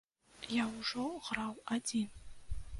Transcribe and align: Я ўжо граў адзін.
Я 0.53 0.65
ўжо 0.77 1.05
граў 1.29 1.53
адзін. 1.79 2.05